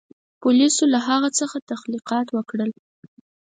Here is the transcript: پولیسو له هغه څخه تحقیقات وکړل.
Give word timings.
پولیسو 0.41 0.83
له 0.93 0.99
هغه 1.07 1.29
څخه 1.39 1.57
تحقیقات 1.71 2.27
وکړل. 2.31 2.71